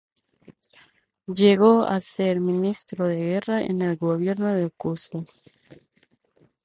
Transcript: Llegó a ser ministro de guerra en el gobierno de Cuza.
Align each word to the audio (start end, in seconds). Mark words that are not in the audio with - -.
Llegó 1.27 1.83
a 1.85 1.99
ser 2.01 2.39
ministro 2.39 3.07
de 3.07 3.17
guerra 3.17 3.61
en 3.61 3.83
el 3.83 3.97
gobierno 3.97 4.51
de 4.51 4.71
Cuza. 4.71 5.19